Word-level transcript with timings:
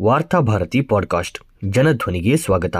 Varthabharati 0.00 0.80
podcast 0.80 1.38
ಜನಧ್ವನಿಗೆ 1.70 2.36
ಸ್ವಾಗತ 2.36 2.76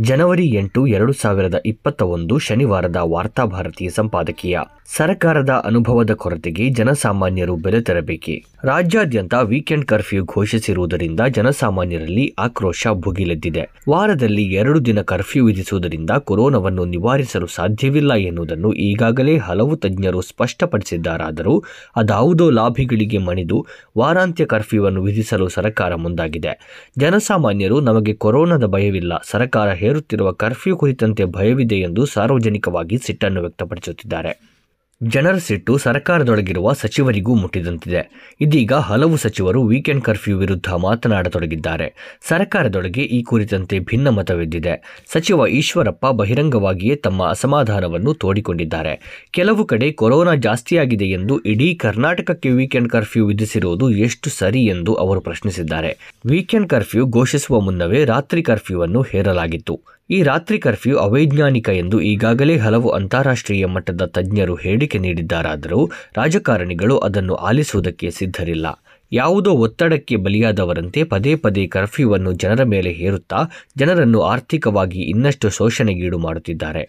ಜನವರಿ 0.00 0.46
ಎಂಟು 0.46 0.86
ಎರಡು 0.86 1.12
ಸಾವಿರದ 1.12 1.54
ಇಪ್ಪತ್ತ 1.66 2.02
ಒಂದು 2.02 2.38
ಶನಿವಾರದ 2.38 2.96
ವಾರ್ತಾಭಾರತಿ 2.96 3.88
ಸಂಪಾದಕೀಯ. 3.88 4.58
ಸರ್ಕಾರದ 4.96 5.50
ಅನುಭವದ 5.64 6.10
ಕೊರತೆಗೆ 6.10 6.68
ಜನಸಾಮಾನ್ಯರು 6.68 7.56
ಬೆಲೆ 7.56 7.80
ತೆರಬೇಕೆ. 7.80 8.44
ರಾಜ್ಯಾದ್ಯಂತ 8.64 9.34
ವೀಕೆಂಡ್ 9.42 9.86
ಕರ್ಫ್ಯೂ 9.86 10.24
ಘೋಷಿಸಿರುವುದರಿಂದ 10.24 11.20
ಜನಸಾಮಾನ್ಯರಲ್ಲಿ 11.30 12.34
ಆಕ್ರೋಶ 12.38 12.86
ಭುಗಿಲೆದ್ದಿದೆ. 12.92 13.68
ವಾರದಲ್ಲಿ 13.88 14.42
ಎರಡು 14.42 14.84
ದಿನ 14.84 15.02
ಕರ್ಫ್ಯೂ 15.02 15.46
ವಿಧಿಸುವುದರಿಂದ 15.46 16.10
ಕೊರೋನಾವನ್ನು 16.10 16.84
ನಿವಾರಿಸಲು 16.84 17.46
ಸಾಧ್ಯವಿಲ್ಲ 17.46 18.14
ಎನ್ನುವುದನ್ನು 18.14 18.72
ಈಗಾಗಲೇ 18.72 19.36
ಹಲವು 19.36 19.76
ತಜ್ಞರು 19.76 20.20
ಸ್ಪಷ್ಟಪಡಿಸಿದ್ದಾರಾದರೂ 20.20 21.64
ಅದಾವುದೋ 21.96 22.50
ಲಾಭಿಗಳಿಗೆ 22.50 23.18
ಮಣಿದು 23.18 23.66
ವಾರಾಂತ್ಯ 23.98 24.44
ಕರ್ಫ್ಯೂವನ್ನು 24.44 25.02
ವಿಧಿಸಲು 25.02 25.48
ಸರ್ಕಾರ 25.48 25.94
ಮುಂದಾಗಿದೆ. 25.94 26.84
ಜನಸಾಮಾನ್ಯರು 26.98 27.80
ನಮಗೆ 27.80 28.14
ಕೊರೋನಾದ 28.14 28.64
ಭಯವಿಲ್ಲ, 28.64 29.12
ಸರ್ಕಾರ 29.30 29.72
ಹೇರುತ್ತಿರುವ 29.86 30.32
ಕರ್ಫ್ಯೂ 30.32 30.76
ಕುರಿತಂತೆ 30.76 31.24
ಭಯವಿದೆ 31.24 31.78
ಎಂದು 31.80 32.04
ಸಾರ್ವಜನಿಕವಾಗಿ 32.06 32.98
ಸಿಟ್ಟನ್ನು 32.98 33.40
ವ್ಯಕ್ತಪಡಿಸುತ್ತಿದ್ದಾರೆ. 33.40 34.55
ಜನರ 35.02 35.36
ಸಿಟ್ಟು 35.36 35.78
ಸರ್ಕಾರದೊಳಗಿರುವ 35.78 36.72
ಸಚಿವರಿಗೂ 36.72 37.34
ಮುಟ್ಟಿದಂತಿದೆ. 37.34 38.34
ಇದೀಗ 38.40 38.72
ಹಲವು 38.72 39.16
ಸಚಿವರು 39.16 39.62
ವೀಕೆಂಡ್ 39.62 40.04
ಕರ್ಫ್ಯೂ 40.04 40.38
ವಿರುದ್ಧ 40.38 40.68
ಮಾತನಾಡತೊಡಗಿದ್ದಾರೆ. 40.74 42.18
ಸರ್ಕಾರದೊಳಗೆ 42.28 43.00
ಈ 43.00 43.22
ಕುರಿತಂತೆ 43.22 43.78
ಭಿನ್ನ 43.78 44.08
ಮತವಿದ್ದಿದೆ 44.08 45.04
ಸಚಿವ 45.12 45.46
ಈಶ್ವರಪ್ಪ 45.46 46.06
ಬಹಿರಂಗವಾಗಿಯೇ 46.06 46.96
ತಮ್ಮ 46.96 47.26
ಅಸಮಾಧಾನವನ್ನು 47.26 48.14
ತೋಡಿಕೊಂಡಿದ್ದಾರೆ. 48.14 49.26
ಕೆಲವು 49.30 49.64
ಕಡೆ 49.64 49.92
ಕೊರೋನಾ 49.92 50.34
ಜಾಸ್ತಿಯಾಗಿದೆ 50.34 51.04
ಎಂದು 51.04 51.38
ಇಡೀ 51.38 51.74
ಕರ್ನಾಟಕಕ್ಕೆ 51.74 52.50
ವೀಕೆಂಡ್ 52.50 52.88
ಕರ್ಫ್ಯೂ 52.88 53.26
ವಿಧಿಸಿರುವುದು 53.26 53.90
ಎಷ್ಟು 53.90 54.30
ಸರಿ 54.30 54.64
ಎಂದು 54.64 54.94
ಅವರು 54.94 55.20
ಪ್ರಶ್ನಿಸಿದ್ದಾರೆ. 55.20 55.98
ವೀಕೆಂಡ್ 56.26 56.68
ಕರ್ಫ್ಯೂ 56.68 57.06
ಘೋಷಿಸುವ 57.06 57.60
ಮುನ್ನವೇ 57.60 58.04
ರಾತ್ರಿ 58.04 58.42
ಕರ್ಫ್ಯೂವನ್ನು 58.42 59.02
ಹೇರಲಾಗಿತ್ತು. 59.02 59.95
ಈ 60.10 60.22
ರಾತ್ರಿ 60.22 60.58
ಕರ್ಫ್ಯೂ 60.58 60.96
ಅವೈಜ್ಞಾನಿಕ 60.96 61.68
ಎಂದು 61.68 62.00
ಈಗಾಗಲೇ 62.00 62.56
ಹಲವು 62.56 62.88
ಅಂತಾರಾಷ್ಟ್ರೀಯ 62.88 63.66
ಮಟ್ಟದ 63.66 64.04
ತಜ್ಞರು 64.04 64.54
ಹೇಳಿಕೆ 64.54 64.98
ನೀಡಿದ್ದಾರಾದರೂ 64.98 65.90
ರಾಜಕಾರಣಿಗಳು 66.16 66.98
ಅದನ್ನು 66.98 67.34
ಆಲಿಸುವುದಕ್ಕೆ 67.34 68.10
ಸಿದ್ಧರಿಲ್ಲ. 68.10 68.66
ಯಾವುದೋ 69.12 69.50
ಒತ್ತಡಕ್ಕೆ 69.54 70.16
ಬಲಿಯಾದವರಂತೆ 70.16 71.04
ಪದೇ 71.04 71.34
ಪದೇ 71.34 71.66
ಕರ್ಫ್ಯೂವನ್ನು 71.66 72.32
ಜನರ 72.32 72.62
ಮೇಲೆ 72.64 72.90
ಹೇರುತ್ತಾ 72.92 73.40
ಜನರನ್ನು 73.76 74.20
ಆರ್ಥಿಕವಾಗಿ 74.20 75.00
ಇನ್ನಷ್ಟು 75.02 75.50
ಶೋಷಣೆಗೀಡು 75.50 76.18
ಮಾಡುತ್ತಿದ್ದಾರೆ. 76.18 76.82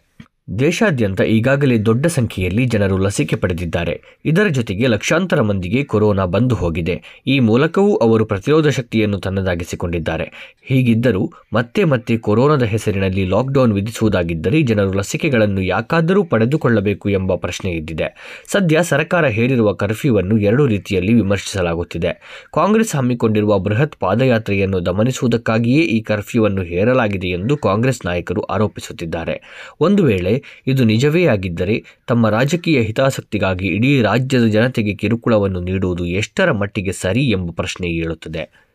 ದೇಶಾದ್ಯಂತ 0.47 1.21
ಈಗಾಗಲೇ 1.21 1.77
ದೊಡ್ಡ 1.77 2.05
ಸಂಖ್ಯೆಯಲ್ಲಿ 2.07 2.65
ಜನರು 2.65 2.97
ಲಸಿಕೆ 2.97 3.35
ಪಡೆದಿದ್ದಾರೆ. 3.35 4.01
ಇದರ 4.25 4.47
ಜೊತೆಗೆ 4.47 4.87
ಲಕ್ಷಾಂತರ 4.87 5.41
ಮಂದಿಗೆ 5.41 5.83
ಕೊರೋನಾ 5.83 6.25
ಬಂದು 6.25 6.55
ಹೋಗಿದೆ. 6.55 7.23
ಈ 7.27 7.39
ಮೂಲಕವೂ 7.39 7.95
ಅವರು 7.95 8.25
ಪ್ರತಿರೋಧ 8.25 8.67
ಶಕ್ತಿಯನ್ನು 8.67 9.19
ತನ್ನದಾಗಿಸಿಕೊಂಡಿದ್ದಾರೆ. 9.19 10.55
ಹೀಗಿದ್ದರೂ 10.61 11.31
ಮತ್ತೆ 11.53 11.83
ಮತ್ತೆ 11.83 12.17
ಕೊರೋನಾದ 12.17 12.63
ಹೆಸರಿನಲ್ಲಿ 12.63 13.25
ಲಾಕ್ಡೌನ್ 13.25 13.73
ವಿಧಿಸುವುದಾಗಿದ್ದರೆ 13.73 14.61
ಜನರು 14.61 14.93
ಲಸಿಕೆಗಳನ್ನು 14.93 15.61
ಯಾಕಾದರೂ 15.61 16.23
ಪಡೆದುಕೊಳ್ಳಬೇಕು 16.23 17.09
ಎಂಬ 17.09 17.35
ಪ್ರಶ್ನೆ 17.35 17.71
ಇದ್ದಿದೆ 17.71 18.07
ಸದ್ಯ 18.47 18.83
ಸರ್ಕಾರ 18.83 19.25
ಹೇರಿರುವ 19.25 19.73
ಕರ್ಫ್ಯೂವನ್ನು 19.73 20.37
ಎರಡು 20.37 20.67
ರೀತಿಯಲ್ಲಿ 20.67 21.13
ವಿಮರ್ಶಿಸಲಾಗುತ್ತಿದೆ. 21.13 22.43
ಕಾಂಗ್ರೆಸ್ 22.53 22.95
ಹಮ್ಮಿಕೊಂಡಿರುವ 22.95 23.59
ಬೃಹತ್ 23.59 23.95
ಪಾದಯಾತ್ರೆಯನ್ನು 23.99 24.85
ದಮನಿಸುವುದಕ್ಕಾಗಿಯೇ 24.85 25.81
ಈ 25.81 26.01
ಕರ್ಫ್ಯೂವನ್ನು 26.01 26.61
ಹೇರಲಾಗಿದೆ 26.61 27.27
ಎಂದು 27.27 27.57
ಕಾಂಗ್ರೆಸ್ 27.57 28.05
ನಾಯಕರು 28.05 28.41
ಆರೋಪಿಸುತ್ತಿದ್ದಾರೆ. 28.41 29.41
ಒಂದು 29.79 30.03
ವೇಳೆ 30.03 30.36
ಇದು 30.67 30.83
ನಿಜವೇ 30.83 31.25
ಆಗಿದ್ದರೆ 31.25 31.83
ತಮ್ಮ 32.07 32.29
ರಾಜಕೀಯ 32.29 32.81
ಹಿತಾಸಕ್ತಿಗಾಗಿ 32.81 33.67
ಇಡೀ 33.67 34.01
ರಾಜ್ಯದ 34.01 34.45
ಜನತೆಗೆ 34.45 34.95
ಕಿರುಕುಳವನ್ನು 34.95 35.61
ನೀಡುವುದು 35.61 36.05
ಎಷ್ಟರ 36.05 36.51
ಮಟ್ಟಿಗೆ 36.51 36.91
ಸರಿ 36.91 37.29
ಎಂಬ 37.29 37.51
ಪ್ರಶ್ನೆ 37.51 37.87
ಏಳುತ್ತದೆ. 37.87 38.66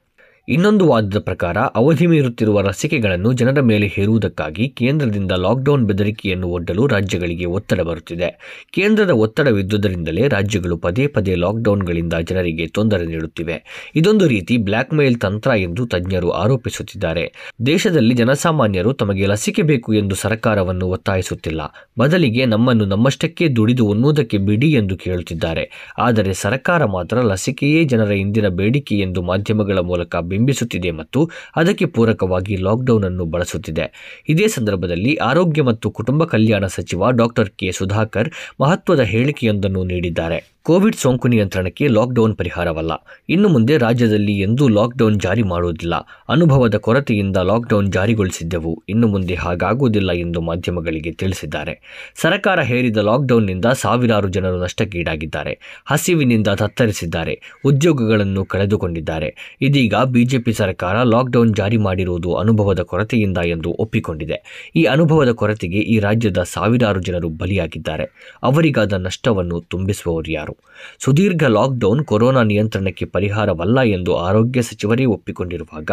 ಇನ್ನೊಂದು 0.49 0.89
ವಾದದ 0.89 1.19
ಪ್ರಕಾರ 1.19 1.59
ಅವಧಿ 1.59 2.07
ಮೀರುತ್ತಿರುವ 2.07 2.61
ಲಸಿಕೆಗಳನ್ನು 2.61 3.33
ಜನರ 3.33 3.61
ಮೇಲೆ 3.61 3.87
ಹೇರುವುದಕ್ಕಾಗಿ 3.87 4.69
ಕೇಂದ್ರದಿಂದ 4.69 5.33
ಲಾಕ್ಡೌನ್ 5.33 5.87
ಬೆದರಿಕೆಯನ್ನು 5.87 6.49
ಒಡ್ಡಲು 6.49 6.87
ರಾಜ್ಯಗಳಿಗೆ 6.87 7.45
ಒತ್ತಡ 7.45 7.81
ಬರುತ್ತಿದೆ. 7.81 8.29
ಕೇಂದ್ರದ 8.73 9.11
ಒತ್ತಡವಿದ್ದುದರಿಂದಲೇ 9.11 10.29
ರಾಜ್ಯಗಳು 10.29 10.77
ಪದೇ 10.77 11.07
ಪದೇ 11.07 11.35
ಲಾಕ್ಡೌನ್ಗಳಿಂದ 11.35 12.13
ಜನರಿಗೆ 12.15 12.67
ತೊಂದರೆ 12.67 13.07
ನೀಡುತ್ತಿವೆ. 13.07 13.91
ಇದೊಂದು 13.95 14.29
ರೀತಿ 14.29 14.57
ಬ್ಲ್ಯಾಕ್ 14.57 14.95
ಮೇಲ್ 14.95 15.21
ತಂತ್ರ 15.21 15.51
ಎಂದು 15.51 15.87
ತಜ್ಞರು 15.87 16.31
ಆರೋಪಿಸುತ್ತಿದ್ದಾರೆ. 16.31 17.57
ದೇಶದಲ್ಲಿ 17.67 18.15
ಜನಸಾಮಾನ್ಯರು 18.15 18.93
ತಮಗೆ 18.93 19.27
ಲಸಿಕೆ 19.27 19.63
ಬೇಕು 19.63 19.95
ಎಂದು 19.95 20.15
ಸರ್ಕಾರವನ್ನು 20.15 20.89
ಒತ್ತಾಯಿಸುತ್ತಿಲ್ಲ. 20.89 21.61
ಬದಲಿಗೆ 21.99 22.47
ನಮ್ಮನ್ನು 22.47 22.85
ನಮ್ಮಷ್ಟಕ್ಕೆ 22.85 23.49
ದುಡಿದು 23.49 23.87
ಉಣ್ಣುವುದಕ್ಕೆ 23.87 24.39
ಬಿಡಿ 24.39 24.73
ಎಂದು 24.73 24.97
ಕೇಳುತ್ತಿದ್ದಾರೆ. 24.97 25.95
ಆದರೆ 25.99 26.33
ಸರ್ಕಾರ 26.33 26.85
ಮಾತ್ರ 26.85 27.21
ಲಸಿಕೆಯೇ 27.21 27.85
ಜನರ 27.85 28.11
ಇಂದಿನ 28.11 28.49
ಬೇಡಿಕೆ 28.49 28.99
ಎಂದು 28.99 29.23
ಮಾಧ್ಯಮಗಳ 29.23 29.79
ಮೂಲಕ 29.79 30.17
ಬಿಂಬಿಸುತ್ತಿದೆ 30.33 30.91
ಮತ್ತು 31.01 31.21
ಅದಕ್ಕೆ 31.57 31.87
ಪೂರಕವಾಗಿ 31.97 32.57
ಲಾಕ್ಡೌನ್ 32.69 33.05
ಅನ್ನು 33.05 33.27
ಬಳಸುತ್ತಿದೆ. 33.35 33.87
ಇದೇ 34.29 34.49
ಸಂದರ್ಭದಲ್ಲಿ 34.59 35.15
ಆರೋಗ್ಯ 35.31 35.63
ಮತ್ತು 35.63 35.91
ಕುಟುಂಬ 35.91 36.25
ಕಲ್ಯಾಣ 36.35 36.65
ಸಚಿವ 36.79 37.11
ಡಾಕ್ಟರ್ 37.11 37.51
ಕೆ 37.59 37.71
ಸುಧಾಕರ್ 37.73 38.31
ಮಹತ್ವದ 38.61 39.05
ಹೇಳಿಕೆಯೊಂದನ್ನು 39.13 39.85
ನೀಡಿದ್ದಾರೆ. 39.85 40.41
ಕೋವಿಡ್ 40.65 40.97
ಸೋಂಕು 40.97 41.29
ನಿಯಂತ್ರಣಕ್ಕೆ 41.29 41.89
ಲಾಕ್ಡೌನ್ 41.89 42.37
ಪರಿಹಾರವಲ್ಲ. 42.37 42.93
ಇನ್ನು 43.29 43.49
ಮುಂದೆ 43.49 43.79
ರಾಜ್ಯದಲ್ಲಿ 43.79 44.39
ಎಂದೂ 44.39 44.69
ಲಾಕ್ಡೌನ್ 44.69 45.21
ಜಾರಿ 45.21 45.43
ಮಾಡುವುದಿಲ್ಲ 45.43 45.95
ಅನುಭವದ 46.29 46.77
ಕೊರತೆಯಿಂದ 46.77 47.37
ಲಾಕ್ಡೌನ್ 47.37 47.93
ಜಾರಿಗೊಳಿಸಿದ್ದೆವು. 47.93 48.83
ಇನ್ನು 48.89 49.07
ಮುಂದೆ 49.09 49.35
ಹಾಗಾಗುವುದಿಲ್ಲ 49.35 50.13
ಎಂದು 50.13 50.41
ಮಾಧ್ಯಮಗಳಿಗೆ 50.41 51.13
ತಿಳಿಸಿದ್ದಾರೆ. 51.13 51.75
ಸರ್ಕಾರ 52.23 52.61
ಹೇರಿದ 52.61 52.97
ಲಾಕ್ಡೌನ್ನಿಂದ 52.97 53.65
ಸಾವಿರಾರು 53.65 54.29
ಜನರು 54.29 54.63
ನಷ್ಟಕ್ಕೀಡಾಗಿದ್ದಾರೆ. 54.63 55.83
ಹಸಿವಿನಿಂದ 55.87 56.49
ತತ್ತರಿಸಿದ್ದಾರೆ. 56.49 57.41
ಉದ್ಯೋಗಗಳನ್ನು 57.65 58.45
ಕಳೆದುಕೊಂಡಿದ್ದಾರೆ. 58.45 59.59
ಇದೀಗ 59.61 59.95
ಬಿಜೆಪಿ 59.95 60.53
ಸರ್ಕಾರ 60.53 61.03
ಲಾಕ್ಡೌನ್ 61.03 61.55
ಜಾರಿ 61.55 61.77
ಮಾಡಿರುವುದು 61.77 62.35
ಅನುಭವದ 62.35 62.81
ಕೊರತೆಯಿಂದ 62.83 63.39
ಎಂದು 63.39 63.73
ಒಪ್ಪಿಕೊಂಡಿದೆ. 63.79 64.71
ಈ 64.77 64.85
ಅನುಭವದ 64.85 65.33
ಕೊರತೆಗೆ 65.33 65.79
ಈ 65.79 65.99
ರಾಜ್ಯದ 65.99 66.43
ಸಾವಿರಾರು 66.43 67.01
ಜನರು 67.01 67.29
ಬಲಿಯಾಗಿದ್ದಾರೆ. 67.29 68.39
ಅವರಿಗಾದ 68.43 68.93
ನಷ್ಟವನ್ನು 68.93 69.61
ತುಂಬಿಸುವವರು 69.61 70.33
ಯಾರು? 70.33 70.52
ಸುದೀರ್ಘ 70.99 71.45
ಲಾಕ್ಡೌನ್ 71.45 72.05
ಕೊರೋನಾ 72.05 72.43
ನಿಯಂತ್ರಣಕ್ಕೆ 72.43 73.05
ಪರಿಹಾರವಲ್ಲ 73.05 73.81
ಎಂದು 73.81 74.17
ಆರೋಗ್ಯ 74.17 74.63
ಸಚಿವರೇ 74.63 75.05
ಒಪ್ಪಿಕೊಂಡಿರುವಾಗ, 75.05 75.91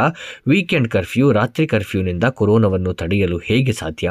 ವೀಕೆಂಡ್ 0.48 0.90
ಕರ್ಫ್ಯೂ, 0.90 1.32
ರಾತ್ರಿ 1.32 1.68
ಕರ್ಫ್ಯೂನಿಂದ 1.68 2.24
ಕೊರೋನಾವನ್ನು 2.24 2.94
ತಡೆಯಲು 2.94 3.38
ಹೇಗೆ 3.38 3.72
ಸಾಧ್ಯ? 3.74 4.10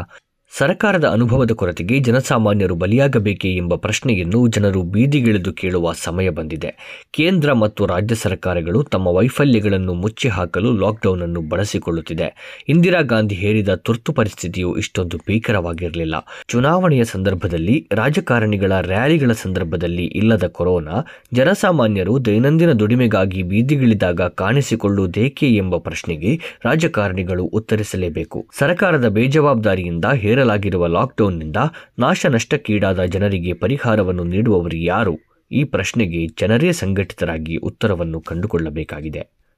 ಸರ್ಕಾರದ 0.57 1.05
ಅನುಭವದ 1.05 1.51
ಕೊರತೆಗೆ 1.51 1.99
ಜನಸಾಮಾನ್ಯರು 2.01 2.75
ಬಲಿಯಾಗಬೇಕೇ 2.75 3.57
ಎಂಬ 3.57 3.75
ಪ್ರಶ್ನೆಯನ್ನು 3.75 4.47
ಜನರು 4.47 4.83
ಬೀದಿಗಿಳಿದು 4.83 5.53
ಕೇಳುವ 5.53 5.93
ಸಮಯ 5.93 6.29
ಬಂದಿದೆ. 6.31 6.75
ಕೇಂದ್ರ 7.11 7.53
ಮತ್ತು 7.53 7.87
ರಾಜ್ಯ 7.87 8.15
ಸರ್ಕಾರಗಳು 8.15 8.83
ತಮ್ಮ 8.83 9.09
ವೈಫಲ್ಯಗಳನ್ನು 9.09 9.95
ಮುಚ್ಚಿ 9.95 10.29
ಹಾಕಲು 10.29 10.73
ಲಾಕ್ಡೌನ್ 10.73 11.23
ಅನ್ನು 11.23 11.41
ಬಳಸಿಕೊಳ್ಳುತ್ತಿದೆ. 11.41 12.65
ಇಂದಿರಾ 12.69 13.01
ಗಾಂಧಿ 13.01 13.35
ಹೇರಿದ 13.35 13.75
ತುರ್ತು 13.75 14.13
ಪರಿಸ್ಥಿತಿಯು 14.13 14.77
ಇಷ್ಟೊಂದು 14.77 15.17
ಭೀಕರವಾಗಿರಲಿಲ್ಲ. 15.17 16.15
ಚುನಾವಣೆಯ 16.49 17.05
ಸಂದರ್ಭದಲ್ಲಿ, 17.05 17.89
ರಾಜಕಾರಣಿಗಳ 17.93 18.73
ರ್ಯಾಲಿಗಳ 18.81 19.33
ಸಂದರ್ಭದಲ್ಲಿ 19.33 20.05
ಇಲ್ಲದ 20.05 20.45
ಕೊರೋನಾ, 20.45 21.07
ಜನಸಾಮಾನ್ಯರು 21.33 22.25
ದೈನಂದಿನ 22.25 22.73
ದುಡಿಮೆಗಾಗಿ 22.73 23.43
ಬೀದಿಗಿಳಿದಾಗ 23.43 24.21
ಕಾಣಿಸಿಕೊಳ್ಳುವುದೇಕೆ 24.21 25.55
ಎಂಬ 25.57 25.77
ಪ್ರಶ್ನೆಗೆ 25.77 26.41
ರಾಜಕಾರಣಿಗಳು 26.65 27.45
ಉತ್ತರಿಸಲೇಬೇಕು. 27.45 28.47
ಸರ್ಕಾರದ 28.59 29.09
ಬೇಜವಾಬ್ದಾರಿಯಿಂದ 29.09 30.05
ಹೇರಲಾಗಿರುವ 30.39 30.87
ಲಾಕ್ಡೌನ್ನಿಂದ 30.87 31.57
ನಾಶ 31.99 32.27
ನಷ್ಟಕ್ಕೀಡಾದ 32.31 33.05
ಜನರಿಗೆ 33.05 33.53
ಪರಿಹಾರವನ್ನು 33.53 34.25
ನೀಡುವವರು 34.25 34.77
ಯಾರು? 34.77 35.15
ಈ 35.51 35.65
ಪ್ರಶ್ನೆಗೆ 35.65 36.21
ಜನರೇ 36.41 36.73
ಸಂಘಟಿತರಾಗಿ 36.73 37.57
ಉತ್ತರವನ್ನು 37.57 38.21
ಕಂಡುಕೊಳ್ಳಬೇಕಾಗಿದೆ. 38.21 39.23